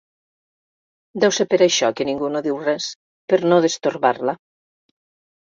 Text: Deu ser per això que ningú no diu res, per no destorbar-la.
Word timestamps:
Deu 1.23 1.33
ser 1.37 1.45
per 1.51 1.59
això 1.65 1.89
que 1.99 2.07
ningú 2.09 2.31
no 2.37 2.41
diu 2.47 2.57
res, 2.65 2.89
per 3.35 3.41
no 3.53 3.61
destorbar-la. 3.69 4.37